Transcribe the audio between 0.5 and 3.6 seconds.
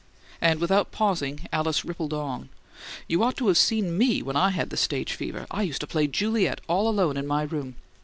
without pausing Alice rippled on, "You ought to have